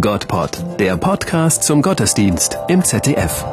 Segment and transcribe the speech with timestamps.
[0.00, 3.44] Gottpod, der Podcast zum Gottesdienst im ZDF.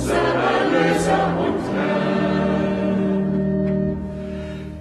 [0.00, 2.10] unser Erlöser und Herr.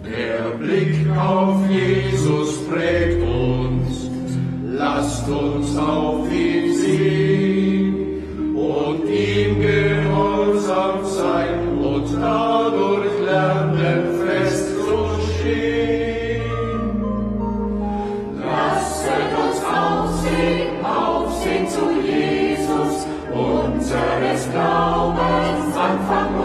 [0.05, 4.09] Der Blick auf Jesus prägt uns,
[4.65, 7.95] lasst uns auf ihn sehen
[8.55, 14.97] und ihm gehorsam sein und dadurch lernen fest zu
[15.39, 15.99] stehen.
[20.81, 24.88] aufsehen zu Jesus, unseres Glaubens.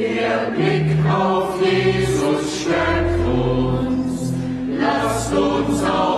[0.00, 4.32] Der Blick auf Jesus stärkt uns,
[4.78, 6.09] lasst uns auf